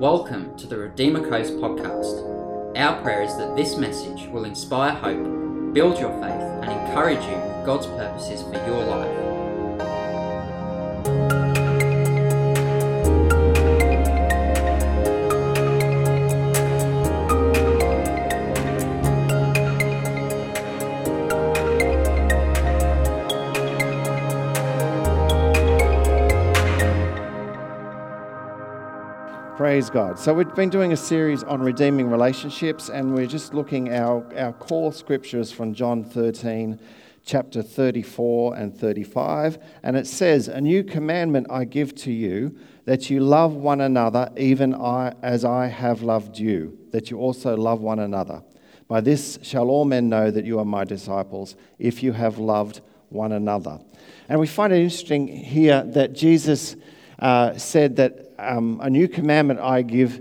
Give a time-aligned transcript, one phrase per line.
[0.00, 2.74] Welcome to the Redeemer Coast podcast.
[2.74, 7.34] Our prayer is that this message will inspire hope, build your faith, and encourage you
[7.34, 9.29] with God's purposes for your life.
[29.80, 30.18] Praise God.
[30.18, 34.52] So, we've been doing a series on redeeming relationships, and we're just looking our, our
[34.52, 36.78] core scriptures from John 13,
[37.24, 39.58] chapter 34 and 35.
[39.82, 44.30] And it says, A new commandment I give to you, that you love one another,
[44.36, 48.42] even I, as I have loved you, that you also love one another.
[48.86, 52.82] By this shall all men know that you are my disciples, if you have loved
[53.08, 53.80] one another.
[54.28, 56.76] And we find it interesting here that Jesus
[57.18, 60.20] uh, said that um, a new commandment I give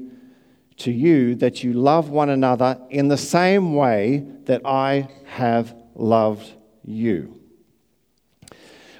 [0.77, 6.52] to you that you love one another in the same way that I have loved
[6.83, 7.39] you.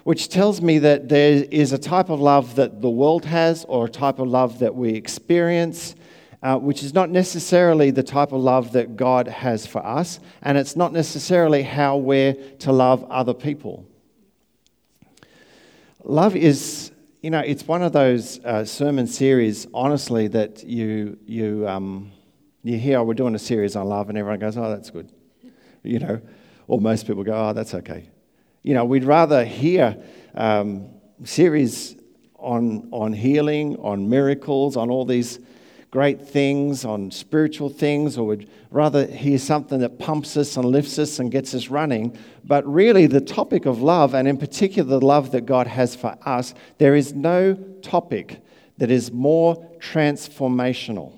[0.04, 3.86] Which tells me that there is a type of love that the world has, or
[3.86, 5.96] a type of love that we experience,
[6.42, 10.58] uh, which is not necessarily the type of love that God has for us, and
[10.58, 13.86] it's not necessarily how we're to love other people.
[16.04, 16.92] Love is
[17.22, 22.12] you know, it's one of those uh, sermon series, honestly, that you, you, um,
[22.64, 25.12] you hear, oh, we're doing a series on love, and everyone goes, oh, that's good.
[25.84, 26.22] You know,
[26.68, 28.10] or most people go, oh, that's okay.
[28.64, 30.02] You know, we'd rather hear
[30.34, 30.90] um,
[31.26, 31.98] series
[32.36, 35.40] on, on healing, on miracles, on all these
[35.92, 41.00] great things, on spiritual things, or would rather hear something that pumps us and lifts
[41.00, 42.16] us and gets us running.
[42.44, 46.18] But really, the topic of love, and in particular the love that God has for
[46.26, 48.42] us, there is no topic
[48.78, 51.14] that is more transformational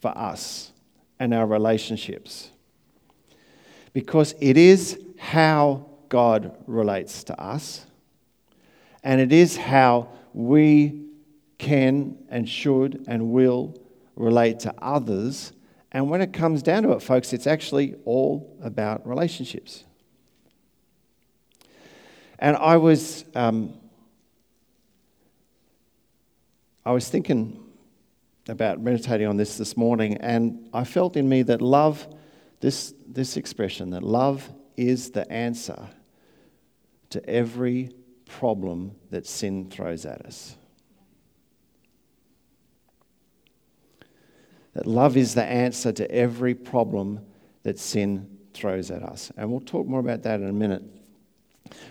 [0.00, 0.72] for us
[1.20, 2.50] and our relationships.
[3.92, 7.84] Because it is how God relates to us,
[9.02, 11.05] and it is how we
[11.58, 13.74] can and should and will
[14.14, 15.52] relate to others.
[15.92, 19.84] And when it comes down to it, folks, it's actually all about relationships.
[22.38, 23.74] And I was, um,
[26.84, 27.62] I was thinking
[28.48, 32.06] about meditating on this this morning, and I felt in me that love,
[32.60, 35.88] this, this expression, that love is the answer
[37.10, 37.90] to every
[38.26, 40.56] problem that sin throws at us.
[44.76, 47.20] That love is the answer to every problem
[47.62, 49.32] that sin throws at us.
[49.38, 50.82] And we'll talk more about that in a minute.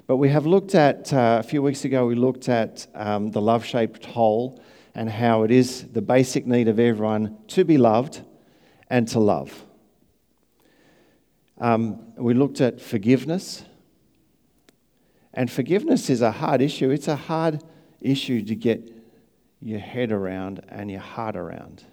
[0.06, 3.42] But we have looked at, uh, a few weeks ago, we looked at um, the
[3.42, 4.62] love shaped hole
[4.94, 8.22] and how it is the basic need of everyone to be loved
[8.88, 9.66] and to love.
[11.58, 13.64] Um, we looked at forgiveness.
[15.34, 16.92] And forgiveness is a hard issue.
[16.92, 17.64] It's a hard
[18.00, 18.94] issue to get
[19.60, 21.84] your head around and your heart around.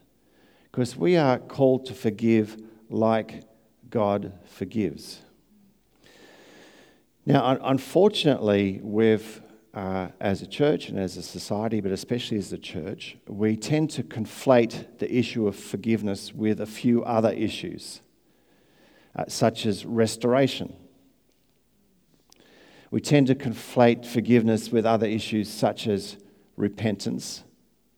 [0.72, 2.56] Because we are called to forgive
[2.88, 3.44] like
[3.91, 5.21] God forgives.
[7.27, 9.43] Now, unfortunately, we've,
[9.75, 13.91] uh, as a church and as a society, but especially as a church, we tend
[13.91, 18.00] to conflate the issue of forgiveness with a few other issues,
[19.15, 20.75] uh, such as restoration.
[22.91, 26.16] We tend to conflate forgiveness with other issues such as
[26.56, 27.44] repentance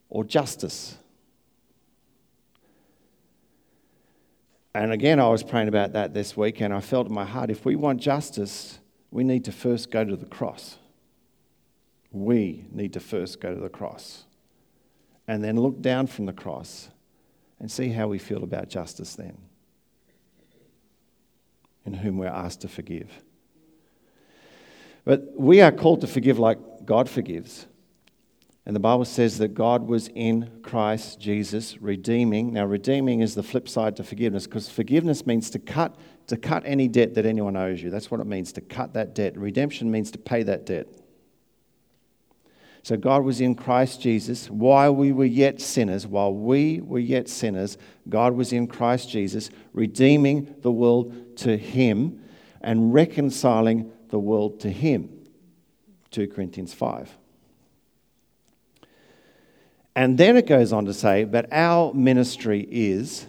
[0.08, 0.98] or justice.
[4.74, 7.50] And again, I was praying about that this week, and I felt in my heart
[7.50, 8.80] if we want justice,
[9.10, 10.78] we need to first go to the cross.
[12.10, 14.24] We need to first go to the cross
[15.28, 16.88] and then look down from the cross
[17.60, 19.38] and see how we feel about justice then,
[21.86, 23.10] in whom we're asked to forgive.
[25.04, 27.66] But we are called to forgive like God forgives.
[28.66, 32.54] And the Bible says that God was in Christ Jesus redeeming.
[32.54, 35.96] Now, redeeming is the flip side to forgiveness because forgiveness means to cut,
[36.28, 37.90] to cut any debt that anyone owes you.
[37.90, 39.36] That's what it means to cut that debt.
[39.36, 40.86] Redemption means to pay that debt.
[42.82, 46.06] So, God was in Christ Jesus while we were yet sinners.
[46.06, 47.76] While we were yet sinners,
[48.08, 52.22] God was in Christ Jesus, redeeming the world to Him
[52.62, 55.10] and reconciling the world to Him.
[56.12, 57.18] 2 Corinthians 5.
[59.96, 63.26] And then it goes on to say, but our ministry is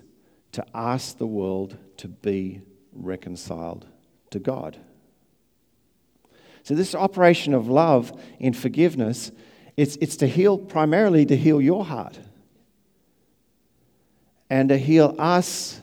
[0.53, 2.61] to ask the world to be
[2.93, 3.85] reconciled
[4.31, 4.77] to God.
[6.63, 9.31] So, this operation of love in forgiveness,
[9.77, 12.17] it's, it's to heal, primarily to heal your heart.
[14.49, 15.81] and to heal us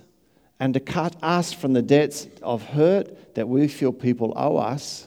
[0.61, 5.07] and to cut us from the debts of hurt that we feel people owe us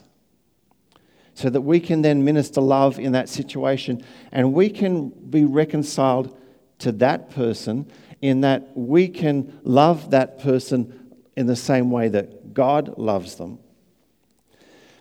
[1.35, 6.35] so that we can then minister love in that situation and we can be reconciled
[6.79, 7.89] to that person
[8.21, 13.59] in that we can love that person in the same way that God loves them.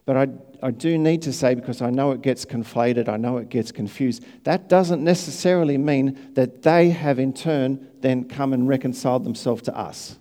[0.05, 0.29] But I,
[0.63, 3.73] I do need to say, because I know it gets conflated, I know it gets
[3.73, 9.63] confused, that doesn't necessarily mean that they have in turn then come and reconciled themselves
[9.63, 10.19] to us.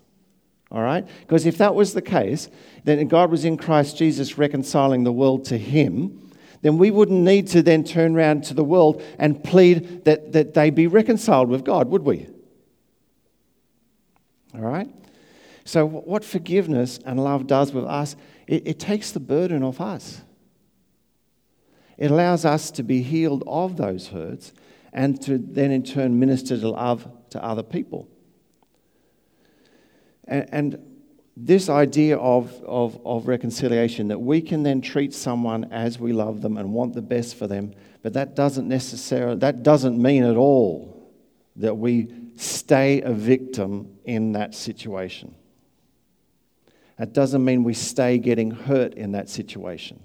[0.74, 1.08] All right?
[1.22, 2.50] Because if that was the case,
[2.84, 6.31] then God was in Christ Jesus reconciling the world to Him,
[6.64, 10.54] then we wouldn't need to then turn around to the world and plead that, that
[10.54, 12.28] they be reconciled with God, would we?
[14.56, 14.90] All right?
[15.66, 18.16] So, what forgiveness and love does with us,
[18.48, 20.22] it, it takes the burden off us.
[21.98, 24.54] It allows us to be healed of those hurts
[24.92, 28.08] and to then in turn minister to love to other people.
[30.25, 30.94] And, and
[31.36, 36.42] this idea of, of, of reconciliation, that we can then treat someone as we love
[36.42, 40.36] them and want the best for them, but that doesn't necessarily, that doesn't mean at
[40.36, 41.12] all
[41.56, 45.36] that we stay a victim in that situation.
[46.98, 50.02] That doesn't mean we stay getting hurt in that situation.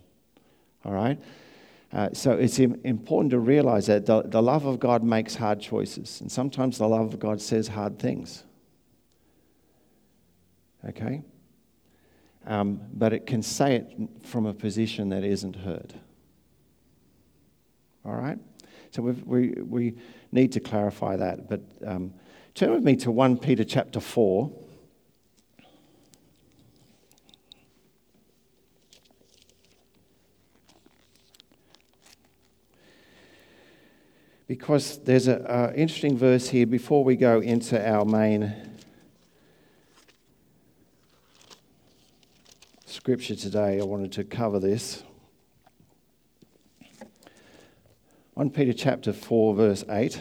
[0.84, 1.18] All right?
[1.92, 6.20] Uh, so it's important to realize that the, the love of God makes hard choices,
[6.20, 8.44] and sometimes the love of God says hard things.
[10.86, 11.22] Okay?
[12.46, 13.92] Um, but it can say it
[14.22, 15.92] from a position that isn't hurt.
[18.04, 18.38] All right?
[18.90, 19.94] So we we,
[20.30, 21.48] need to clarify that.
[21.48, 22.12] But um,
[22.54, 24.50] turn with me to 1 Peter chapter 4.
[34.46, 38.67] Because there's an interesting verse here before we go into our main
[42.98, 43.80] scripture today.
[43.80, 45.04] I wanted to cover this.
[48.34, 50.20] 1 Peter chapter 4 verse 8.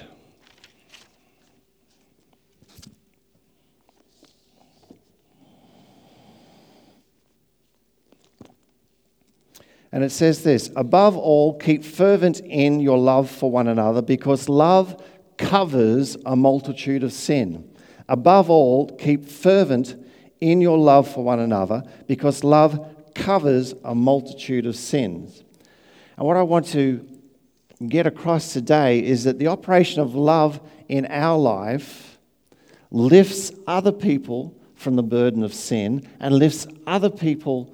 [9.92, 14.48] And it says this Above all, keep fervent in your love for one another, because
[14.48, 15.04] love
[15.40, 17.74] covers a multitude of sin.
[18.08, 19.96] Above all, keep fervent
[20.42, 25.44] in your love for one another, because love covers a multitude of sins.
[26.18, 27.06] And what I want to
[27.88, 32.18] get across today is that the operation of love in our life
[32.92, 37.74] lifts other people from the burden of sin and lifts other people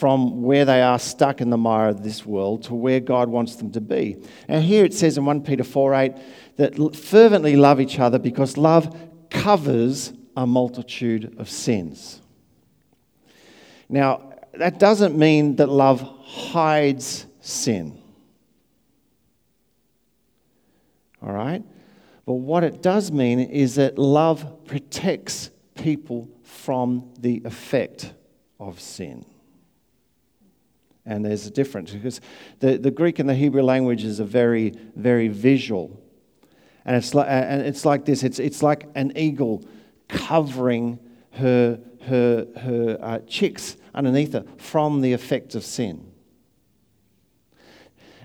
[0.00, 3.56] from where they are stuck in the mire of this world to where God wants
[3.56, 4.16] them to be.
[4.48, 6.12] And here it says in 1 Peter 4 8
[6.56, 8.96] that fervently love each other because love
[9.30, 12.20] covers a multitude of sins.
[13.88, 17.98] Now, that doesn't mean that love hides sin.
[21.22, 21.62] All right?
[22.26, 28.12] But what it does mean is that love protects people from the effect
[28.58, 29.24] of sin.
[31.04, 32.20] And there's a difference because
[32.58, 36.02] the, the Greek and the Hebrew languages are very, very visual.
[36.84, 39.64] And it's like, and it's like this it's, it's like an eagle
[40.08, 40.98] covering
[41.32, 46.12] her, her, her uh, chicks underneath her from the effect of sin.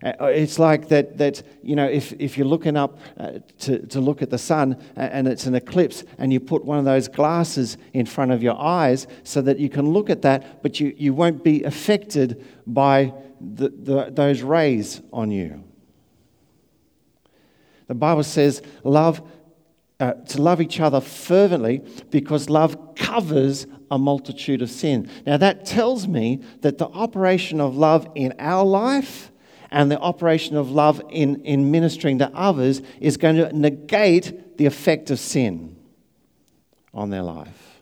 [0.04, 4.02] Uh, it's like that, that you know, if, if you're looking up uh, to, to
[4.02, 7.78] look at the sun and it's an eclipse and you put one of those glasses
[7.94, 11.14] in front of your eyes so that you can look at that, but you, you
[11.14, 15.64] won't be affected by the, the, those rays on you.
[17.88, 19.22] The Bible says, love,
[20.01, 25.08] uh, to love each other fervently because love covers a multitude of sin.
[25.27, 29.31] Now, that tells me that the operation of love in our life
[29.70, 34.65] and the operation of love in, in ministering to others is going to negate the
[34.65, 35.77] effect of sin
[36.93, 37.79] on their life.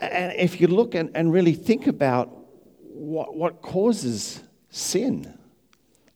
[0.00, 2.30] And if you look and, and really think about
[2.80, 5.38] what, what causes sin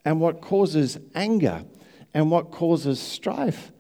[0.05, 1.63] and what causes anger
[2.17, 3.73] and what causes strife,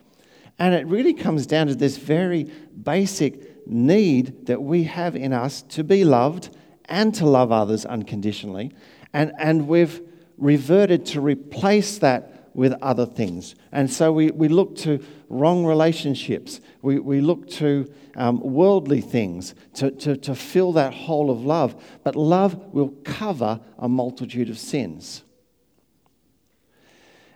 [0.58, 2.44] and it really comes down to this very
[2.82, 8.72] basic need that we have in us to be loved and to love others unconditionally.
[9.14, 10.02] And, and we've
[10.36, 13.54] reverted to replace that with other things.
[13.72, 19.54] And so we, we look to wrong relationships, we, we look to um, worldly things
[19.74, 21.82] to, to, to fill that hole of love.
[22.04, 25.22] But love will cover a multitude of sins.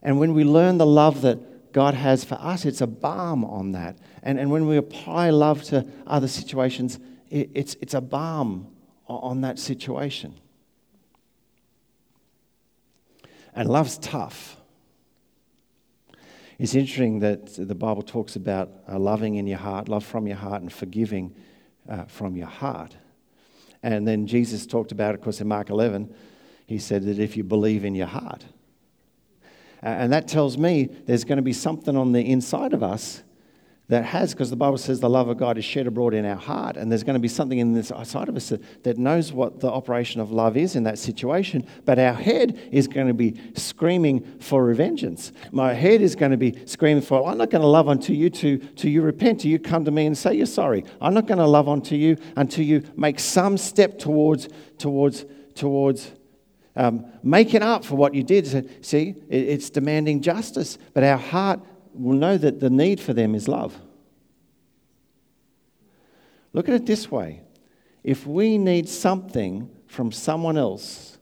[0.03, 3.73] And when we learn the love that God has for us, it's a balm on
[3.73, 3.99] that.
[4.23, 8.69] And, and when we apply love to other situations, it, it's, it's a balm
[9.07, 10.35] on that situation.
[13.55, 14.57] And love's tough.
[16.59, 20.37] It's interesting that the Bible talks about uh, loving in your heart, love from your
[20.37, 21.35] heart, and forgiving
[21.89, 22.97] uh, from your heart.
[23.83, 26.15] And then Jesus talked about, of course, in Mark 11,
[26.67, 28.45] he said that if you believe in your heart.
[29.83, 33.23] And that tells me there's going to be something on the inside of us
[33.89, 36.37] that has, because the Bible says the love of God is shed abroad in our
[36.37, 39.33] heart, and there's going to be something in this side of us that, that knows
[39.33, 43.15] what the operation of love is in that situation, but our head is going to
[43.15, 45.33] be screaming for revengeance.
[45.51, 48.31] My head is going to be screaming for, I'm not going to love until you
[48.31, 50.85] to, to you repent, till you come to me and say you're sorry.
[51.01, 55.25] I'm not going to love unto you until you make some step towards, towards,
[55.57, 56.13] towards
[56.77, 58.85] um, making up for what you did.
[58.85, 61.61] See, it's demanding justice, but our heart
[61.93, 63.77] will know that the need for them is love.
[66.53, 67.43] Look at it this way
[68.03, 71.19] if we need something from someone else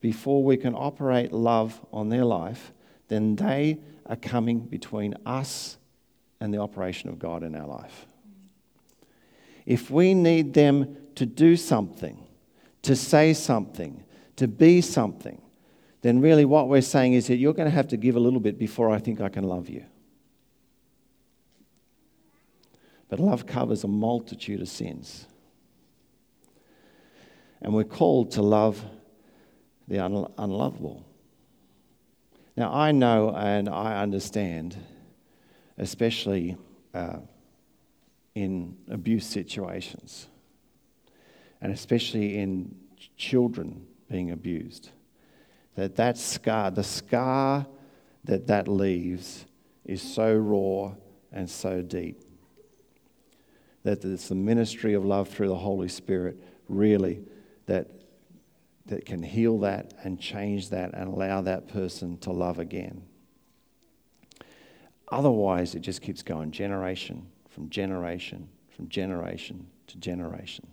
[0.00, 2.72] before we can operate love on their life,
[3.08, 5.78] then they are coming between us
[6.40, 8.06] and the operation of God in our life.
[9.66, 12.26] If we need them to do something,
[12.82, 14.04] to say something,
[14.40, 15.38] to be something,
[16.00, 18.40] then really what we're saying is that you're going to have to give a little
[18.40, 19.84] bit before I think I can love you.
[23.10, 25.26] But love covers a multitude of sins.
[27.60, 28.82] And we're called to love
[29.88, 31.04] the un- unlovable.
[32.56, 34.78] Now, I know and I understand,
[35.76, 36.56] especially
[36.94, 37.18] uh,
[38.34, 40.28] in abuse situations,
[41.60, 42.74] and especially in
[43.18, 44.90] children being abused,
[45.76, 47.66] that that scar, the scar
[48.24, 49.46] that that leaves,
[49.84, 50.92] is so raw
[51.32, 52.22] and so deep
[53.82, 56.36] that it's the ministry of love through the Holy Spirit
[56.68, 57.22] really
[57.66, 57.88] that,
[58.86, 63.02] that can heal that and change that and allow that person to love again.
[65.10, 68.48] Otherwise, it just keeps going generation from generation
[68.80, 70.66] from generation to generation.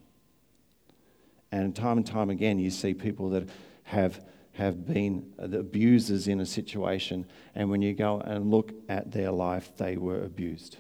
[1.52, 3.50] And time and time again, you see people that
[3.84, 4.24] have,
[4.54, 7.26] have been the abusers in a situation,
[7.56, 10.78] and when you go and look at their life, they were abused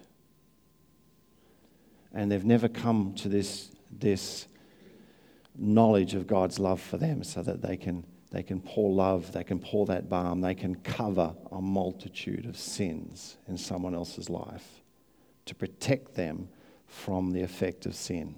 [2.17, 4.47] and they've never come to this, this
[5.55, 9.43] knowledge of God's love for them so that they can, they can pour love, they
[9.43, 14.81] can pour that balm, they can cover a multitude of sins in someone else's life
[15.45, 16.49] to protect them
[16.87, 18.35] from the effect of sin.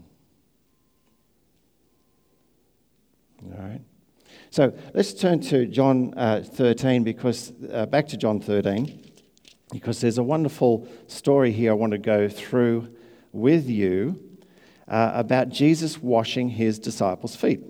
[3.46, 3.82] All right?
[4.52, 9.12] So let's turn to John uh, 13 because, uh, back to John 13,
[9.72, 12.96] because there's a wonderful story here I want to go through
[13.32, 14.20] with you
[14.88, 17.62] uh, about Jesus washing his disciples' feet.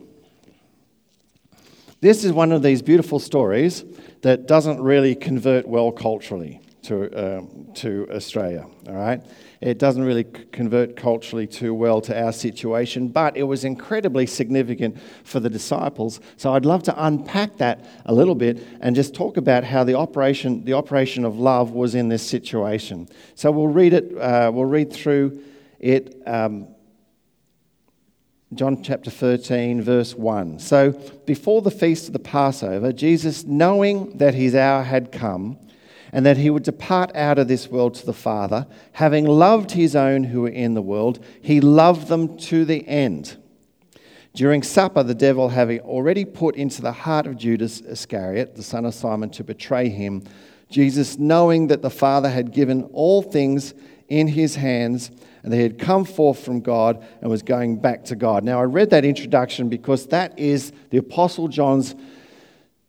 [2.02, 3.84] This is one of these beautiful stories
[4.22, 9.22] that doesn't really convert well culturally to, um, to Australia, all right?
[9.62, 14.98] It doesn't really convert culturally too well to our situation, but it was incredibly significant
[15.24, 16.19] for the disciples.
[16.38, 19.93] So I'd love to unpack that a little bit and just talk about how the
[19.96, 23.08] operation, the operation of love was in this situation.
[23.36, 25.43] So we'll read it, uh, we'll read through
[25.79, 26.22] it.
[26.25, 26.69] Um,
[28.55, 30.58] John chapter 13, verse 1.
[30.58, 30.93] So,
[31.27, 35.60] before the feast of the Passover, Jesus, knowing that his hour had come
[36.12, 39.96] and that he would depart out of this world to the Father, having loved his
[39.96, 43.38] own who were in the world, he loved them to the end.
[44.34, 48.86] During supper, the devil, having already put into the heart of Judas Iscariot, the son
[48.86, 50.24] of Simon, to betray him,
[50.70, 53.74] Jesus, knowing that the Father had given all things
[54.08, 55.12] in his hands,
[55.44, 58.44] and that he had come forth from God and was going back to God.
[58.44, 61.96] Now, I read that introduction because that is the Apostle John's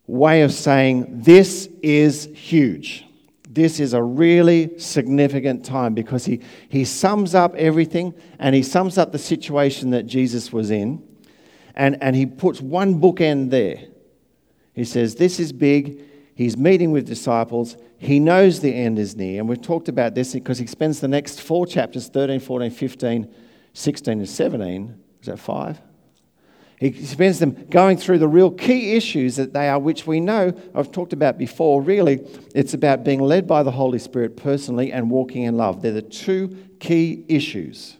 [0.06, 3.06] way of saying this is huge.
[3.52, 8.96] This is a really significant time because he, he sums up everything and he sums
[8.96, 11.02] up the situation that Jesus was in
[11.74, 13.82] and, and he puts one bookend there.
[14.72, 16.00] He says, This is big.
[16.36, 17.76] He's meeting with disciples.
[17.98, 19.40] He knows the end is near.
[19.40, 23.34] And we've talked about this because he spends the next four chapters 13, 14, 15,
[23.72, 25.02] 16, and 17.
[25.22, 25.80] Is that five?
[26.80, 30.54] He spends them going through the real key issues that they are, which we know
[30.74, 31.82] I've talked about before.
[31.82, 35.82] Really, it's about being led by the Holy Spirit personally and walking in love.
[35.82, 37.98] They're the two key issues.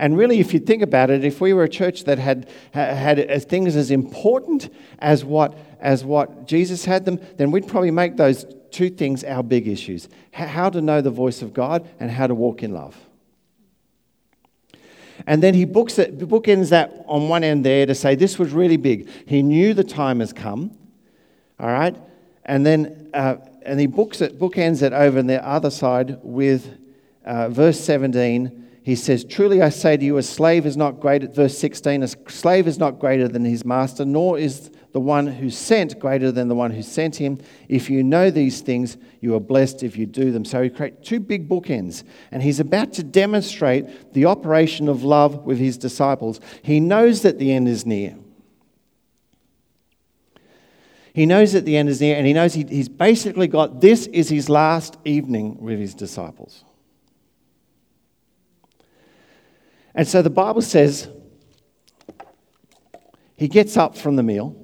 [0.00, 3.30] And really, if you think about it, if we were a church that had, had
[3.30, 4.68] uh, things as important
[4.98, 9.44] as what as what Jesus had them, then we'd probably make those two things our
[9.44, 12.96] big issues how to know the voice of God and how to walk in love.
[15.26, 18.52] And then he books it, bookends that on one end there to say this was
[18.52, 19.08] really big.
[19.26, 20.76] He knew the time has come,
[21.58, 21.96] all right?
[22.44, 26.78] And then uh, and he books it, bookends it over on the other side with
[27.24, 28.62] uh, verse 17.
[28.82, 32.08] He says, Truly I say to you, a slave is not greater, verse 16, a
[32.30, 36.46] slave is not greater than his master, nor is the one who sent greater than
[36.46, 37.36] the one who sent him.
[37.68, 40.44] If you know these things, you are blessed if you do them.
[40.44, 45.44] So he creates two big bookends, and he's about to demonstrate the operation of love
[45.44, 46.38] with his disciples.
[46.62, 48.16] He knows that the end is near.
[51.12, 54.06] He knows that the end is near, and he knows he, he's basically got this
[54.06, 56.62] is his last evening with his disciples.
[59.92, 61.08] And so the Bible says
[63.34, 64.60] he gets up from the meal,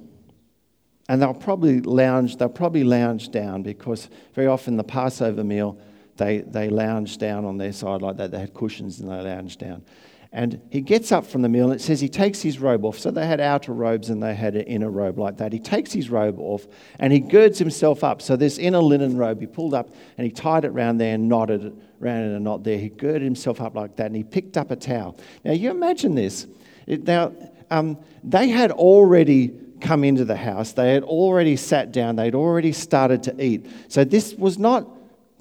[1.11, 5.77] and they'll probably lounge, they'll probably lounge down because very often the Passover meal,
[6.15, 8.31] they, they lounge down on their side like that.
[8.31, 9.83] They had cushions and they lounge down.
[10.31, 12.97] And he gets up from the meal, and it says he takes his robe off.
[12.97, 15.51] So they had outer robes and they had an inner robe like that.
[15.51, 16.65] He takes his robe off
[16.97, 18.21] and he girds himself up.
[18.21, 21.27] So this inner linen robe he pulled up and he tied it round there and
[21.27, 22.77] knotted it around in a knot there.
[22.77, 25.17] He girded himself up like that and he picked up a towel.
[25.43, 26.47] Now you imagine this.
[26.87, 27.33] It, now,
[27.69, 29.47] um, they had already
[29.81, 33.67] come into the house, they had already sat down, they'd already started to eat.
[33.87, 34.87] So this was not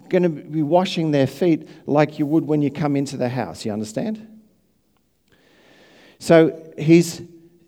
[0.09, 3.65] going to be washing their feet like you would when you come into the house.
[3.65, 4.27] You understand?
[6.19, 7.23] So he's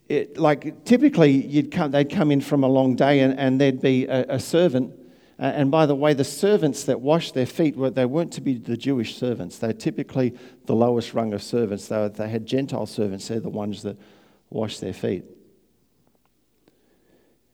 [0.09, 3.81] it, like typically you'd come, they'd come in from a long day and, and there'd
[3.81, 4.93] be a, a servant.
[5.39, 8.59] And by the way, the servants that washed their feet were they weren't to be
[8.59, 9.59] the Jewish servants.
[9.59, 10.35] They're typically
[10.67, 11.89] the lowest rung of servants.
[11.89, 13.27] They, were, they had Gentile servants.
[13.27, 13.97] They're the ones that
[14.51, 15.25] wash their feet.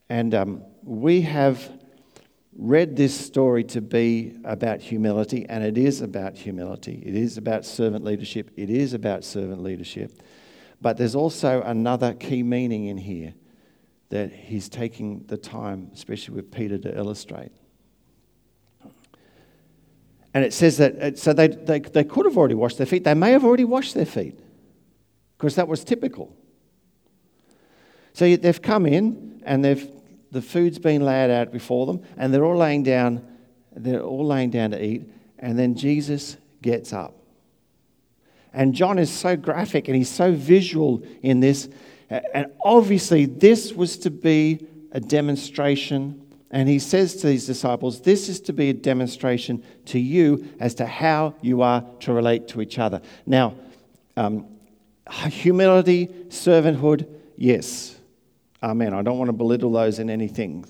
[0.08, 1.70] And um, we have
[2.56, 7.02] read this story to be about humility, and it is about humility.
[7.06, 8.50] It is about servant leadership.
[8.56, 10.22] It is about servant leadership.
[10.80, 13.34] But there's also another key meaning in here
[14.08, 17.52] that he's taking the time, especially with Peter, to illustrate.
[20.34, 23.04] And it says that, so they, they, they could have already washed their feet.
[23.04, 24.38] They may have already washed their feet
[25.36, 26.34] because that was typical.
[28.12, 29.90] So they've come in and they've,
[30.30, 33.26] the food's been laid out before them and they're all laying down,
[33.74, 35.02] they're all laying down to eat.
[35.38, 37.14] And then Jesus gets up.
[38.52, 41.68] And John is so graphic and he's so visual in this.
[42.10, 46.26] And obviously, this was to be a demonstration.
[46.50, 50.74] And he says to these disciples, This is to be a demonstration to you as
[50.76, 53.02] to how you are to relate to each other.
[53.26, 53.54] Now,
[54.16, 54.46] um,
[55.10, 57.97] humility, servanthood, yes.
[58.62, 58.92] Amen.
[58.92, 60.64] I don't want to belittle those in anything.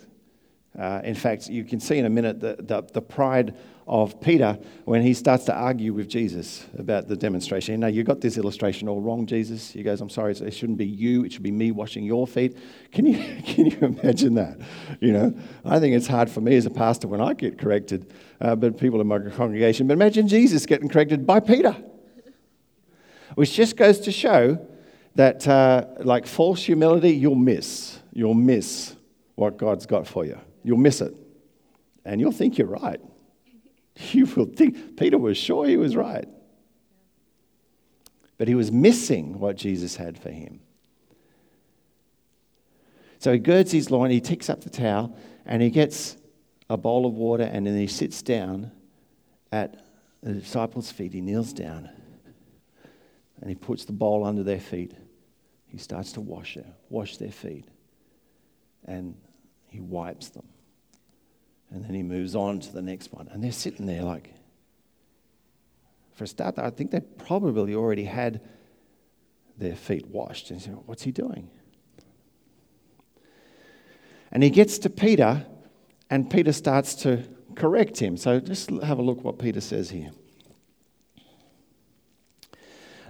[0.79, 4.59] Uh, in fact, you can see in a minute the, the, the pride of Peter
[4.85, 7.73] when he starts to argue with Jesus about the demonstration.
[7.73, 9.71] You know, you got this illustration all wrong, Jesus.
[9.71, 12.57] He goes, I'm sorry, it shouldn't be you, it should be me washing your feet.
[12.93, 14.59] Can you, can you imagine that?
[15.01, 18.13] You know, I think it's hard for me as a pastor when I get corrected,
[18.41, 19.87] uh, but people in my congregation.
[19.87, 21.75] But imagine Jesus getting corrected by Peter,
[23.35, 24.65] which just goes to show
[25.15, 27.99] that, uh, like false humility, you'll miss.
[28.13, 28.95] You'll miss
[29.35, 30.39] what God's got for you.
[30.63, 31.15] You'll miss it.
[32.05, 33.01] And you'll think you're right.
[34.13, 36.29] You will think Peter was sure he was right.
[38.37, 40.61] But he was missing what Jesus had for him.
[43.19, 46.17] So he girds his loin, he takes up the towel, and he gets
[46.71, 48.71] a bowl of water, and then he sits down
[49.51, 49.83] at
[50.23, 51.13] the disciples' feet.
[51.13, 51.91] He kneels down,
[53.41, 54.95] and he puts the bowl under their feet.
[55.67, 57.67] He starts to wash it, wash their feet,
[58.85, 59.15] and
[59.67, 60.47] he wipes them.
[61.71, 63.29] And then he moves on to the next one.
[63.31, 64.33] And they're sitting there like,
[66.15, 68.41] for a start, I think they probably already had
[69.57, 70.51] their feet washed.
[70.51, 71.51] And he said, What's he doing?
[74.33, 75.47] And he gets to Peter,
[76.11, 77.25] and Peter starts to
[77.55, 78.17] correct him.
[78.17, 80.11] So just have a look what Peter says here.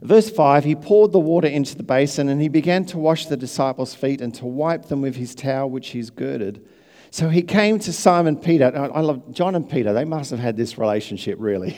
[0.03, 3.37] Verse 5 He poured the water into the basin, and he began to wash the
[3.37, 6.65] disciples' feet and to wipe them with his towel which he's girded.
[7.11, 8.71] So he came to Simon Peter.
[8.77, 9.95] I love John and Peter.
[9.95, 11.77] They must have had this relationship, really.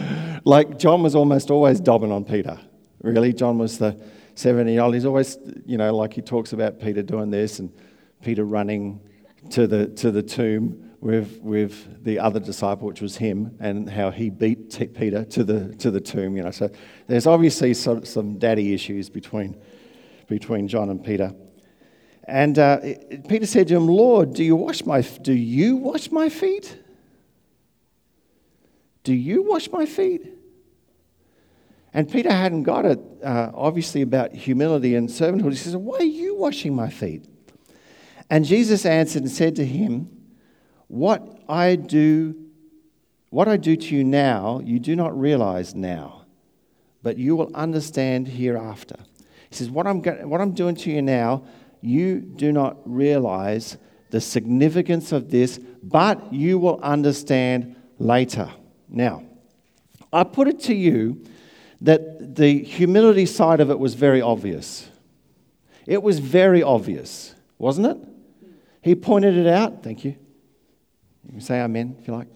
[0.44, 2.58] like John was almost always dobbing on Peter.
[3.00, 4.00] Really, John was the
[4.34, 4.94] 70 year old.
[4.94, 7.72] He's always, you know, like he talks about Peter doing this and
[8.20, 9.00] Peter running
[9.50, 14.10] to the, to the tomb with, with the other disciple, which was him, and how
[14.10, 16.34] he beat Peter to the, to the tomb.
[16.34, 16.70] You know, so
[17.06, 19.54] there's obviously some, some daddy issues between,
[20.28, 21.34] between John and Peter.
[22.26, 22.78] And uh,
[23.28, 26.82] Peter said to him, Lord, do you wash my, do you wash my feet?
[29.02, 30.26] Do you wash my feet?
[31.92, 35.50] And Peter hadn't got it, uh, obviously, about humility and servanthood.
[35.50, 37.26] He says, Why are you washing my feet?
[38.30, 40.13] And Jesus answered and said to him,
[40.94, 42.36] What I do,
[43.30, 46.22] what I do to you now, you do not realize now,
[47.02, 48.94] but you will understand hereafter.
[49.50, 51.46] He says, What I'm, what I'm doing to you now,
[51.80, 53.76] you do not realize
[54.10, 58.48] the significance of this, but you will understand later.
[58.88, 59.24] Now,
[60.12, 61.24] I put it to you
[61.80, 64.88] that the humility side of it was very obvious.
[65.86, 68.08] It was very obvious, wasn't it?
[68.80, 69.82] He pointed it out.
[69.82, 70.18] Thank you.
[71.26, 72.28] You can say amen if you like.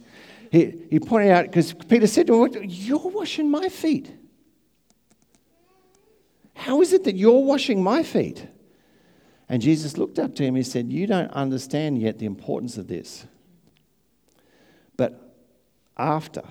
[0.51, 4.13] He, he pointed out because Peter said to him, You're washing my feet.
[6.55, 8.47] How is it that you're washing my feet?
[9.49, 12.77] And Jesus looked up to him and he said, You don't understand yet the importance
[12.77, 13.27] of this.
[14.97, 15.35] But
[15.97, 16.43] after.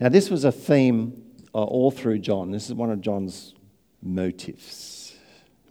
[0.00, 1.22] Now, this was a theme
[1.54, 2.50] uh, all through John.
[2.50, 3.54] This is one of John's
[4.02, 5.14] motifs.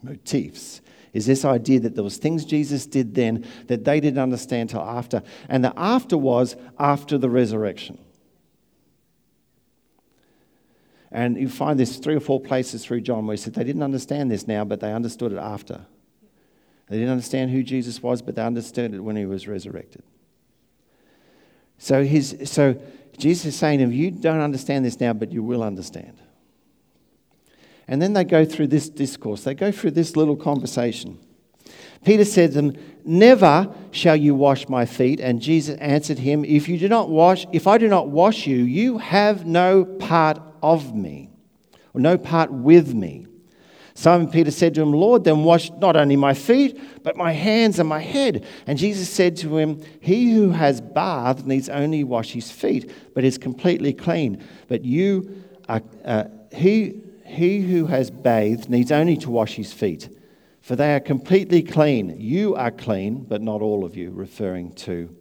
[0.01, 0.80] Motifs
[1.13, 4.81] is this idea that there was things Jesus did then that they didn't understand till
[4.81, 7.97] after, and the after was after the resurrection.
[11.11, 13.83] And you find this three or four places through John where he said they didn't
[13.83, 15.85] understand this now, but they understood it after.
[16.87, 20.03] They didn't understand who Jesus was, but they understood it when he was resurrected.
[21.77, 22.79] So, his, so
[23.17, 26.17] Jesus is saying, if you don't understand this now, but you will understand.
[27.87, 31.19] And then they go through this discourse, they go through this little conversation.
[32.03, 35.19] Peter said to them, Never shall you wash my feet.
[35.19, 38.57] And Jesus answered him, If you do not wash, if I do not wash you,
[38.57, 41.29] you have no part of me,
[41.93, 43.27] or no part with me.
[43.93, 47.77] Simon Peter said to him, Lord, then wash not only my feet, but my hands
[47.77, 48.45] and my head.
[48.65, 53.23] And Jesus said to him, He who has bathed needs only wash his feet, but
[53.23, 54.43] is completely clean.
[54.67, 60.09] But you are, uh, he, he who has bathed needs only to wash his feet,
[60.61, 62.19] for they are completely clean.
[62.19, 65.15] You are clean, but not all of you, referring to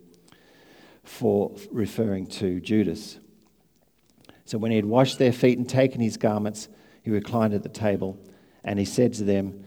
[1.02, 3.18] for referring to Judas.
[4.44, 6.68] So when he had washed their feet and taken his garments,
[7.02, 8.18] he reclined at the table
[8.64, 9.64] and he said to them,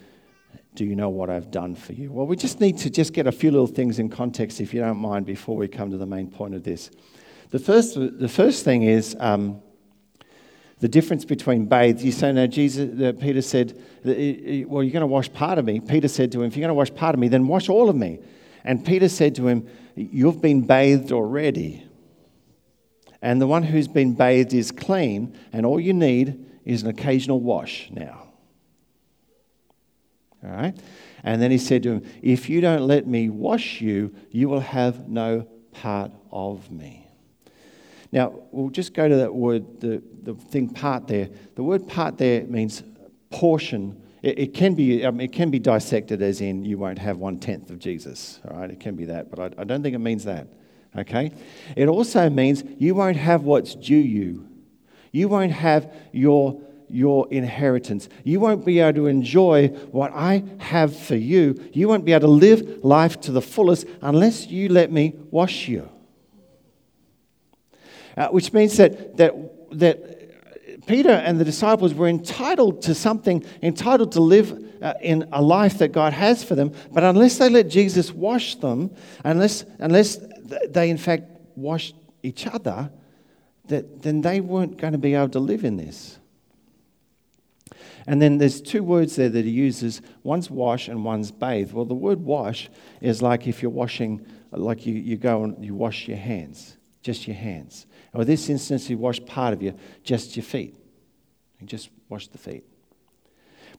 [0.75, 2.11] Do you know what I've done for you?
[2.11, 4.81] Well, we just need to just get a few little things in context, if you
[4.81, 6.91] don't mind, before we come to the main point of this.
[7.49, 9.61] The first, the first thing is um,
[10.83, 12.01] the difference between bathed.
[12.01, 15.79] You say, now, Jesus, uh, Peter said, Well, you're going to wash part of me.
[15.79, 17.87] Peter said to him, If you're going to wash part of me, then wash all
[17.89, 18.19] of me.
[18.65, 19.65] And Peter said to him,
[19.95, 21.85] You've been bathed already.
[23.21, 27.39] And the one who's been bathed is clean, and all you need is an occasional
[27.39, 28.27] wash now.
[30.43, 30.77] All right?
[31.23, 34.59] And then he said to him, If you don't let me wash you, you will
[34.59, 37.02] have no part of me.
[38.13, 41.29] Now, we'll just go to that word, the, the thing part there.
[41.55, 42.83] The word part there means
[43.31, 43.99] portion.
[44.21, 47.39] It, it can be, um, it can be dissected as in you won't have one
[47.39, 48.39] tenth of Jesus.
[48.47, 48.69] All right?
[48.69, 50.47] It can be that, but I, I don't think it means that.
[50.95, 51.31] Okay?
[51.75, 54.47] It also means you won't have what's due you.
[55.11, 58.07] You won't have your your inheritance.
[58.23, 61.59] You won't be able to enjoy what I have for you.
[61.73, 65.67] You won't be able to live life to the fullest unless you let me wash
[65.67, 65.89] you.
[68.15, 69.33] Uh, which means that, that,
[69.71, 70.23] that
[70.85, 75.77] Peter and the disciples were entitled to something, entitled to live uh, in a life
[75.77, 76.73] that God has for them.
[76.91, 78.91] But unless they let Jesus wash them,
[79.23, 80.19] unless, unless
[80.69, 81.23] they in fact
[81.55, 82.91] washed each other,
[83.67, 86.19] that, then they weren't going to be able to live in this.
[88.05, 91.71] And then there's two words there that he uses one's wash and one's bathe.
[91.71, 95.73] Well, the word wash is like if you're washing, like you, you go and you
[95.73, 97.85] wash your hands, just your hands.
[98.13, 99.73] Or this instance, he washed part of you,
[100.03, 100.75] just your feet.
[101.59, 102.63] You just washed the feet.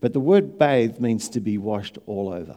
[0.00, 2.56] But the word bathe means to be washed all over.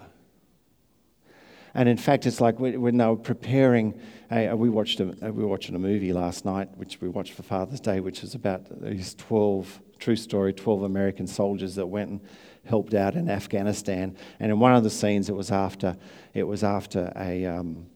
[1.74, 4.00] And in fact, it's like when they were preparing.
[4.32, 8.00] We watched a, we watched a movie last night, which we watched for Father's Day,
[8.00, 12.22] which is about these twelve true story 12 American soldiers that went and
[12.66, 14.16] helped out in Afghanistan.
[14.40, 15.98] And in one of the scenes, it was after,
[16.34, 17.88] it was after a, um,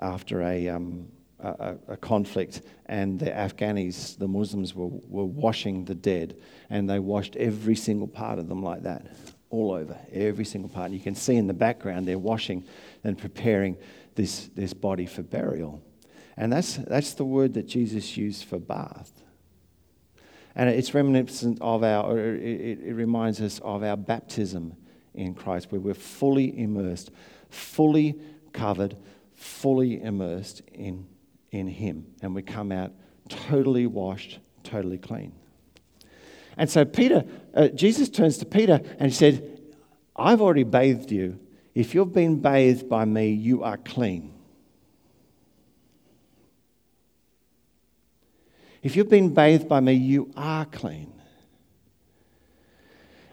[0.00, 1.08] after a, um,
[1.44, 6.36] a, a, conflict, and the Afghanis, the Muslims, were, were washing the dead,
[6.70, 9.06] and they washed every single part of them like that,
[9.50, 10.86] all over, every single part.
[10.86, 12.64] And you can see in the background they're washing
[13.02, 13.76] and preparing
[14.14, 15.82] this, this body for burial.
[16.36, 19.12] And that's, that's the word that Jesus used for bath.
[20.56, 24.76] And it's reminiscent of our, it, it reminds us of our baptism
[25.14, 27.10] in Christ, where we're fully immersed,
[27.50, 28.20] fully
[28.52, 28.96] covered,
[29.34, 31.06] fully immersed in,
[31.54, 32.06] in Him.
[32.22, 32.92] And we come out
[33.28, 35.32] totally washed, totally clean.
[36.56, 39.60] And so Peter, uh, Jesus turns to Peter and he said,
[40.16, 41.40] I've already bathed you.
[41.74, 44.32] If you've been bathed by me, you are clean.
[48.82, 51.12] If you've been bathed by me, you are clean.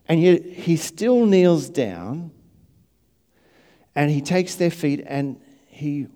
[0.07, 2.31] And yet he still kneels down
[3.95, 6.07] and he takes their feet and he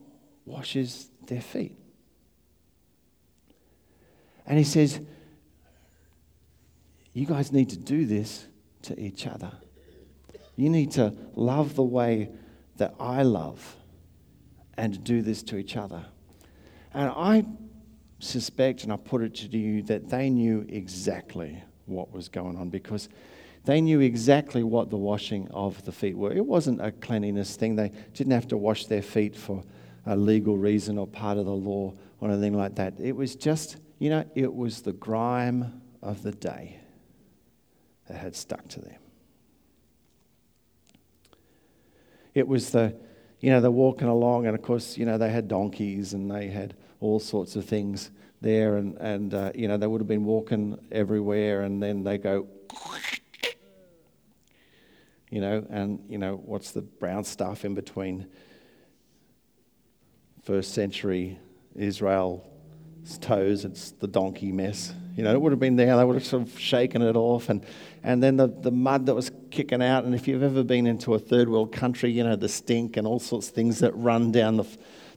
[0.45, 1.77] washes their feet.
[4.45, 4.99] And he says,
[7.13, 8.45] You guys need to do this
[8.83, 9.51] to each other.
[10.55, 12.29] You need to love the way
[12.77, 13.75] that I love
[14.77, 16.05] and do this to each other.
[16.93, 17.45] And I
[18.19, 22.69] suspect, and I put it to you, that they knew exactly what was going on
[22.69, 23.09] because
[23.65, 26.31] they knew exactly what the washing of the feet were.
[26.31, 27.75] It wasn't a cleanliness thing.
[27.75, 29.63] They didn't have to wash their feet for
[30.05, 32.93] a legal reason or part of the law or anything like that.
[32.99, 36.79] It was just, you know, it was the grime of the day
[38.07, 38.99] that had stuck to them.
[42.33, 42.95] It was the,
[43.39, 46.47] you know, they're walking along, and of course, you know, they had donkeys and they
[46.47, 50.25] had all sorts of things there, and, and uh, you know, they would have been
[50.25, 52.47] walking everywhere, and then they go,
[55.29, 58.27] you know, and, you know, what's the brown stuff in between
[60.43, 61.39] first century
[63.05, 63.65] Israel's toes?
[63.65, 64.93] It's the donkey mess.
[65.15, 67.49] You know, it would have been there, they would have sort of shaken it off,
[67.49, 67.65] and,
[68.03, 70.03] and then the, the mud that was kicking out.
[70.03, 73.07] And if you've ever been into a third world country, you know, the stink and
[73.07, 74.65] all sorts of things that run down the,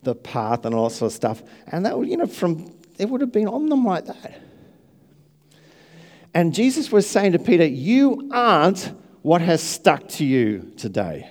[0.05, 1.42] the path and all sorts of stuff.
[1.66, 4.40] And that would, you know, from, it would have been on them like that.
[6.33, 11.29] And Jesus was saying to Peter, You aren't what has stuck to you today.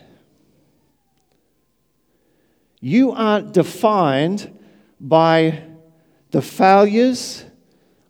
[2.81, 4.59] You aren't defined
[4.99, 5.63] by
[6.31, 7.45] the failures,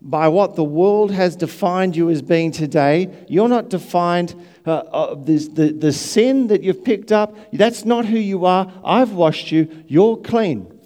[0.01, 3.25] by what the world has defined you as being today.
[3.27, 7.36] You're not defined uh, uh, the, the, the sin that you've picked up.
[7.51, 8.71] That's not who you are.
[8.86, 9.84] I've washed you.
[9.88, 10.80] You're clean.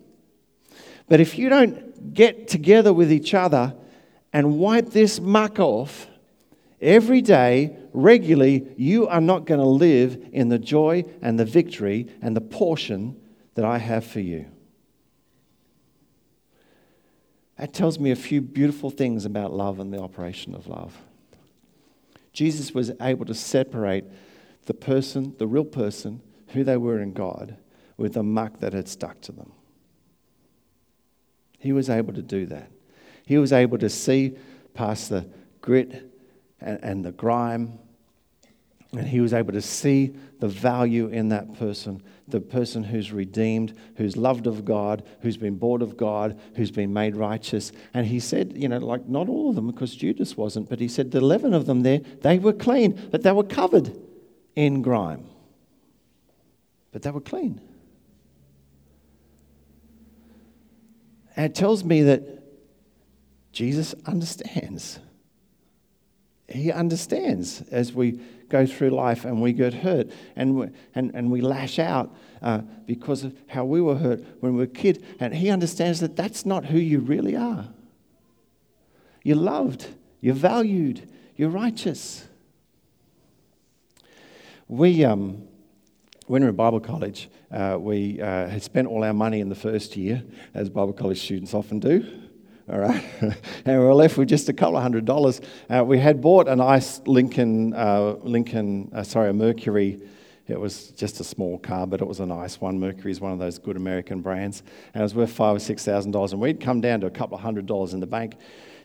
[1.09, 3.75] But if you don't get together with each other
[4.31, 6.07] and wipe this muck off
[6.81, 12.07] every day, regularly, you are not going to live in the joy and the victory
[12.21, 13.17] and the portion
[13.55, 14.45] that I have for you.
[17.57, 20.97] That tells me a few beautiful things about love and the operation of love.
[22.33, 24.05] Jesus was able to separate
[24.65, 27.57] the person, the real person, who they were in God,
[27.97, 29.51] with the muck that had stuck to them.
[31.59, 32.71] He was able to do that.
[33.25, 34.37] He was able to see
[34.73, 35.29] past the
[35.61, 36.11] grit
[36.59, 37.79] and, and the grime
[38.93, 43.73] and he was able to see the value in that person, the person who's redeemed,
[43.95, 47.71] who's loved of God, who's been bought of God, who's been made righteous.
[47.93, 50.87] And he said, you know, like not all of them, because Judas wasn't, but he
[50.87, 53.95] said the 11 of them there, they were clean, but they were covered
[54.55, 55.25] in grime.
[56.91, 57.61] But they were clean.
[61.35, 62.23] And it tells me that
[63.51, 64.99] Jesus understands.
[66.47, 68.19] He understands as we
[68.51, 72.59] go through life and we get hurt and we, and, and we lash out uh,
[72.85, 75.03] because of how we were hurt when we were a kid.
[75.19, 77.69] And he understands that that's not who you really are.
[79.23, 79.87] You're loved,
[80.19, 82.27] you're valued, you're righteous.
[84.67, 85.47] We, um,
[86.27, 89.49] when we were in Bible college, uh, we uh, had spent all our money in
[89.49, 92.21] the first year, as Bible college students often do
[92.71, 93.03] all right?
[93.21, 95.41] and we were left with just a couple of hundred dollars.
[95.69, 100.01] Uh, we had bought a nice Lincoln, uh, Lincoln, uh, sorry, a Mercury.
[100.47, 102.79] It was just a small car, but it was a nice one.
[102.79, 105.83] Mercury is one of those good American brands, and it was worth five or six
[105.85, 106.33] thousand dollars.
[106.33, 108.35] And we'd come down to a couple of hundred dollars in the bank,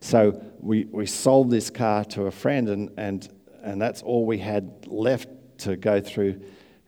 [0.01, 3.29] so we, we sold this car to a friend, and, and,
[3.63, 6.41] and that's all we had left to go through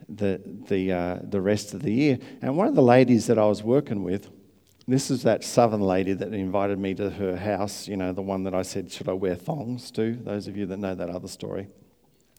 [0.08, 2.18] the, the, uh, the rest of the year.
[2.42, 4.30] And one of the ladies that I was working with,
[4.88, 8.44] this is that southern lady that invited me to her house, you know, the one
[8.44, 10.14] that I said, Should I wear thongs to?
[10.14, 11.68] Those of you that know that other story.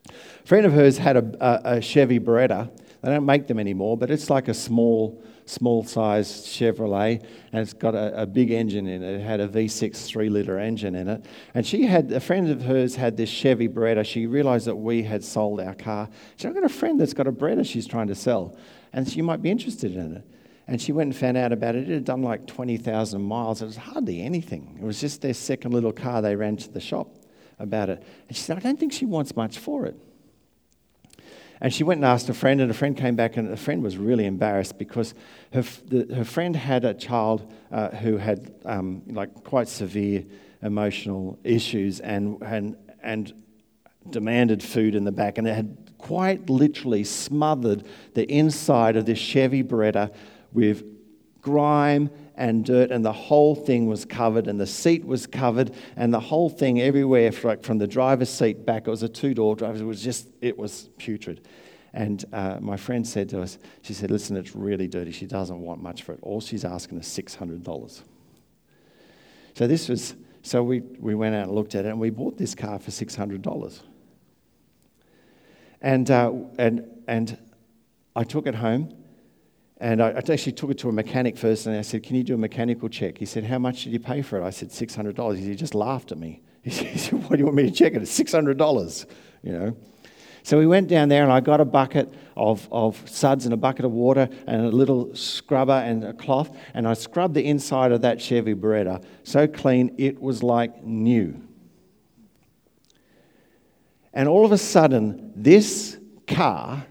[0.10, 2.72] A friend of hers had a, a, a Chevy Beretta.
[3.02, 7.74] They don't make them anymore, but it's like a small, small sized Chevrolet, and it's
[7.74, 9.20] got a, a, big engine in it.
[9.20, 11.26] It had a V6 three litre engine in it.
[11.54, 14.04] And she had, a friend of hers had this Chevy Beretta.
[14.04, 16.10] She realised that we had sold our car.
[16.36, 18.58] She said, I've got a friend that's got a Beretta she's trying to sell,
[18.92, 20.24] and she might be interested in it.
[20.70, 21.90] And she went and found out about it.
[21.90, 23.64] It had done like 20,000 miles.
[23.64, 24.78] It was hardly anything.
[24.80, 26.22] It was just their second little car.
[26.22, 27.16] They ran to the shop
[27.58, 28.04] about it.
[28.28, 29.98] And she said, I don't think she wants much for it.
[31.60, 33.82] And she went and asked a friend, and a friend came back, and a friend
[33.82, 35.16] was really embarrassed because
[35.54, 40.24] her, the, her friend had a child uh, who had um, like quite severe
[40.62, 43.34] emotional issues and, and, and
[44.12, 49.18] demanded food in the back, and it had quite literally smothered the inside of this
[49.18, 50.14] Chevy Beretta
[50.54, 50.84] with
[51.42, 56.14] grime and dirt, and the whole thing was covered, and the seat was covered, and
[56.14, 59.78] the whole thing everywhere, from the driver's seat back, it was a two door driver,
[59.78, 61.46] it was just, it was putrid.
[61.94, 65.12] And uh, my friend said to us, she said, Listen, it's really dirty.
[65.12, 66.20] She doesn't want much for it.
[66.22, 68.02] All she's asking is $600.
[69.56, 72.38] So this was, so we, we went out and looked at it, and we bought
[72.38, 73.82] this car for $600.
[75.82, 77.38] And, uh, and, and
[78.16, 78.94] I took it home,
[79.80, 82.34] and I, actually took it to a mechanic first, and I said, Can you do
[82.34, 83.18] a mechanical check?
[83.18, 84.46] He said, How much did you pay for it?
[84.46, 85.38] I said, $600.
[85.38, 86.42] He just laughed at me.
[86.64, 88.02] He said, What do you want me to check it?
[88.02, 89.06] It's $600,
[89.44, 89.78] you know.
[90.44, 93.58] So we went down there and I got a bucket of, of suds and a
[93.58, 97.92] bucket of water and a little scrubber and a cloth, and I scrubbed the inside
[97.92, 101.42] of that Chevy Beretta so clean it was like new.
[104.14, 106.86] And all of a sudden, this car,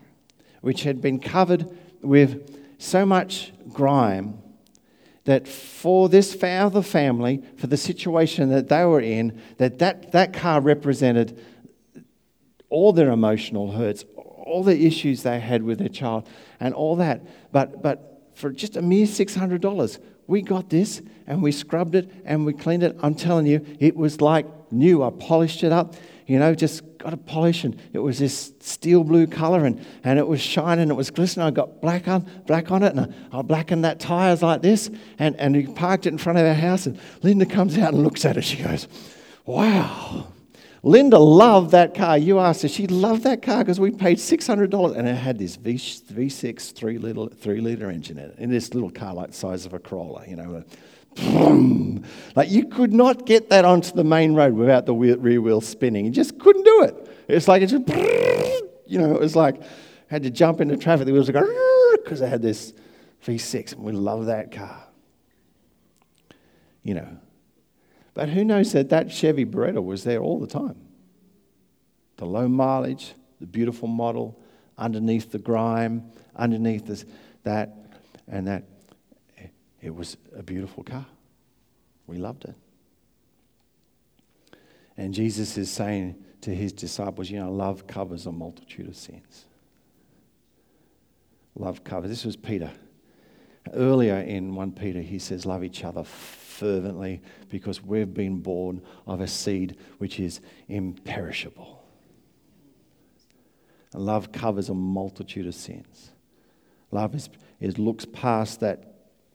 [0.60, 1.68] which had been covered
[2.00, 4.38] with so much grime
[5.24, 10.32] that for this father family, for the situation that they were in, that that, that
[10.32, 11.38] car represented
[12.70, 16.26] all their emotional hurts, all the issues they had with their child,
[16.60, 17.52] and all that.
[17.52, 22.46] But, but for just a mere $600, we got this and we scrubbed it and
[22.46, 22.96] we cleaned it.
[23.02, 25.02] I'm telling you, it was like new.
[25.02, 25.94] I polished it up
[26.28, 30.18] you know, just got a polish and it was this steel blue color and, and
[30.18, 31.46] it was shining, it was glistening.
[31.46, 34.90] I got black on, black on it and I, I blackened that tires like this
[35.18, 38.02] and, and we parked it in front of our house and Linda comes out and
[38.02, 38.44] looks at it.
[38.44, 38.86] She goes,
[39.46, 40.26] wow.
[40.82, 42.18] Linda loved that car.
[42.18, 45.56] You asked her, she loved that car because we paid $600 and it had this
[45.56, 49.34] v, V6 three liter, three liter engine in it, in this little car like the
[49.34, 50.62] size of a Corolla, you know,
[52.36, 56.04] like you could not get that onto the main road without the rear wheel spinning.
[56.04, 57.10] You just couldn't do it.
[57.28, 57.88] It's like it just,
[58.86, 59.66] you know, it was like I
[60.08, 61.06] had to jump into traffic.
[61.06, 62.72] The wheels would go because I had this
[63.26, 64.84] V6, and we love that car.
[66.82, 67.18] You know,
[68.14, 70.76] but who knows that that Chevy Beretta was there all the time?
[72.16, 74.40] The low mileage, the beautiful model,
[74.76, 77.04] underneath the grime, underneath this,
[77.44, 77.76] that,
[78.26, 78.64] and that
[79.80, 81.06] it was a beautiful car.
[82.06, 82.54] We loved it.
[84.96, 89.46] And Jesus is saying to his disciples, you know, love covers a multitude of sins.
[91.54, 92.10] Love covers.
[92.10, 92.70] This was Peter.
[93.72, 99.20] Earlier in 1 Peter, he says, Love each other fervently because we've been born of
[99.20, 101.82] a seed which is imperishable.
[103.92, 106.12] And love covers a multitude of sins.
[106.90, 107.28] Love is,
[107.60, 108.87] is looks past that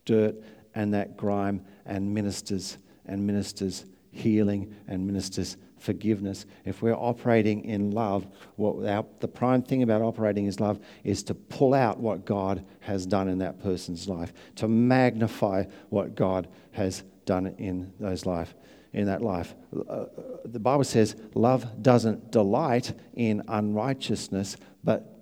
[0.05, 0.35] dirt
[0.75, 6.45] and that grime and ministers and ministers healing and ministers forgiveness.
[6.63, 11.23] If we're operating in love, what our, the prime thing about operating is love is
[11.23, 16.47] to pull out what God has done in that person's life, to magnify what God
[16.71, 18.55] has done in those life,
[18.93, 19.55] in that life.
[19.89, 20.05] Uh,
[20.45, 25.12] the Bible says love doesn't delight in unrighteousness, but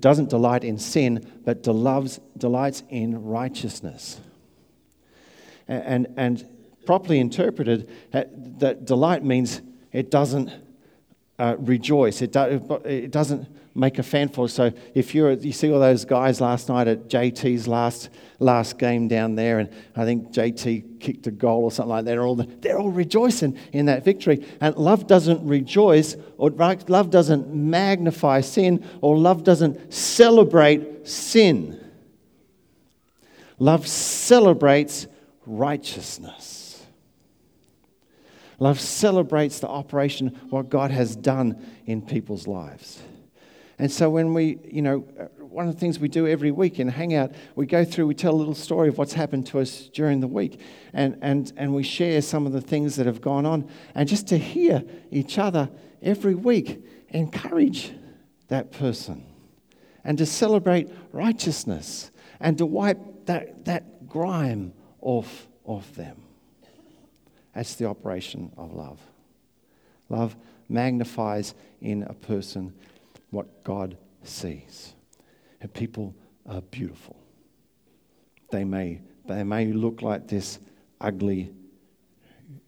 [0.00, 4.20] doesn't delight in sin, but delights, delights in righteousness.
[5.68, 6.46] And, and,
[6.86, 9.60] properly interpreted, that delight means
[9.92, 10.50] it doesn't
[11.38, 13.46] uh, rejoice, it, do, it doesn't
[13.80, 14.46] make a fanful.
[14.48, 19.08] So if you're, you see all those guys last night at JT's last, last game
[19.08, 22.36] down there, and I think JT kicked a goal or something like that, they're all,
[22.36, 24.46] they're all rejoicing in that victory.
[24.60, 31.82] And love doesn't rejoice, or love doesn't magnify sin, or love doesn't celebrate sin.
[33.58, 35.06] Love celebrates
[35.46, 36.84] righteousness.
[38.58, 43.02] Love celebrates the operation, what God has done in people's lives.
[43.80, 44.98] And so when we, you know,
[45.38, 48.34] one of the things we do every week in Hangout, we go through, we tell
[48.34, 50.60] a little story of what's happened to us during the week,
[50.92, 53.66] and, and, and we share some of the things that have gone on.
[53.94, 55.70] And just to hear each other
[56.02, 57.92] every week encourage
[58.48, 59.24] that person
[60.04, 66.20] and to celebrate righteousness and to wipe that, that grime off, of them.
[67.54, 68.98] That's the operation of love.
[70.08, 70.36] Love
[70.68, 72.74] magnifies in a person
[73.30, 74.94] what God sees.
[75.74, 76.14] People
[76.48, 77.16] are beautiful.
[78.50, 80.58] They may, they may look like this
[81.00, 81.52] ugly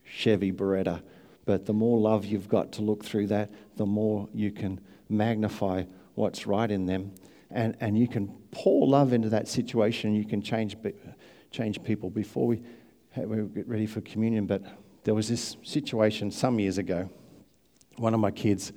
[0.05, 1.03] Chevy Beretta,
[1.45, 5.85] but the more love you've got to look through that, the more you can magnify
[6.15, 7.13] what's right in them.
[7.51, 10.15] And, and you can pour love into that situation.
[10.15, 10.77] You can change,
[11.51, 12.11] change people.
[12.11, 12.63] Before we,
[13.17, 14.63] we get ready for communion, but
[15.05, 17.11] there was this situation some years ago.
[17.97, 18.73] One of my kids,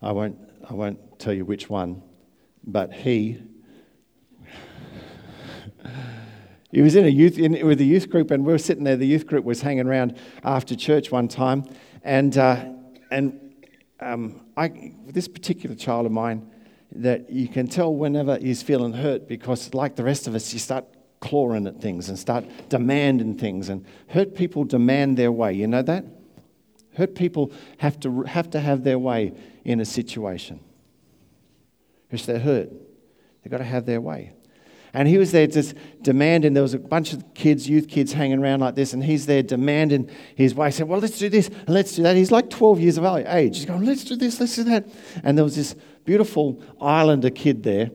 [0.00, 0.38] I won't,
[0.68, 2.02] I won't tell you which one,
[2.64, 3.38] but he
[6.70, 8.96] he was in a youth in, with a youth group, and we were sitting there.
[8.96, 11.64] The youth group was hanging around after church one time,
[12.02, 12.66] and uh,
[13.10, 13.40] and
[14.00, 16.50] um, I, this particular child of mine,
[16.92, 20.58] that you can tell whenever he's feeling hurt because, like the rest of us, you
[20.58, 20.84] start
[21.20, 25.54] clawing at things and start demanding things, and hurt people demand their way.
[25.54, 26.04] You know that?
[26.96, 29.32] Hurt people have to have to have their way
[29.68, 30.60] in a situation.
[32.08, 32.70] Because they're hurt,
[33.42, 34.32] they've got to have their way.
[34.94, 36.54] And he was there just demanding.
[36.54, 39.42] There was a bunch of kids, youth kids, hanging around like this, and he's there
[39.42, 40.68] demanding his way.
[40.68, 42.16] He said, Well, let's do this and let's do that.
[42.16, 43.58] He's like 12 years of age.
[43.58, 44.88] He's going, Let's do this, let's do that.
[45.22, 47.90] And there was this beautiful Islander kid there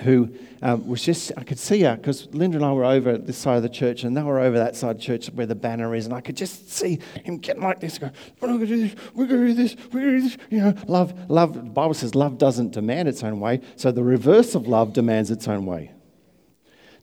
[0.00, 0.32] who
[0.62, 3.38] um, was just, I could see her because Linda and I were over at this
[3.38, 5.54] side of the church and they were over that side of the church where the
[5.54, 6.06] banner is.
[6.06, 8.96] And I could just see him getting like this, going, we're going to do this,
[9.14, 10.38] we're going to do this, we're going to do this.
[10.50, 13.60] You know, love, love, the Bible says love doesn't demand its own way.
[13.76, 15.92] So the reverse of love demands its own way.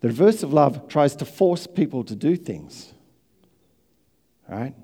[0.01, 2.93] The reverse of love tries to force people to do things.
[4.47, 4.75] Right?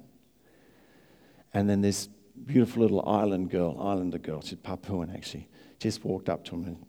[1.54, 2.08] And then this
[2.46, 5.48] beautiful little island girl, islander girl, she's Papuan actually,
[5.80, 6.86] just walked up to him and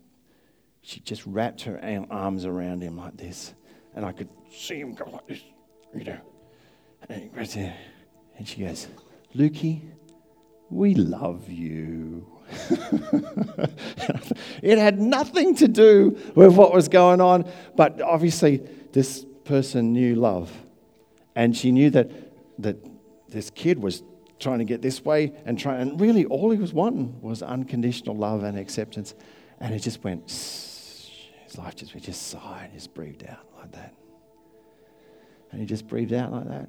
[0.83, 1.81] she just wrapped her
[2.11, 3.55] arms around him like this.
[3.95, 5.41] And I could see him go like this,
[5.95, 6.19] you know.
[7.09, 7.77] And, right there.
[8.37, 8.89] and she goes,
[9.35, 9.83] Lukey,
[10.71, 12.27] we love you.
[14.63, 18.59] it had nothing to do with what was going on, but obviously
[18.93, 20.51] this person knew love.
[21.35, 22.11] And she knew that,
[22.59, 22.77] that
[23.29, 24.03] this kid was
[24.39, 28.17] trying to get this way and trying, and really all he was wanting was unconditional
[28.17, 29.15] love and acceptance.
[29.61, 30.31] And it just went,
[31.53, 33.95] his life just, we just sighed, just breathed out like that.
[35.51, 36.67] And he just breathed out like that.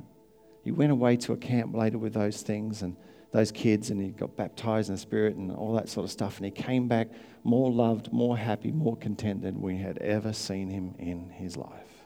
[0.66, 2.98] He went away to a camp later with those things and
[3.32, 6.36] those kids and he got baptized in the Spirit and all that sort of stuff.
[6.36, 7.08] And he came back
[7.46, 12.04] more loved, more happy, more content than we had ever seen him in his life.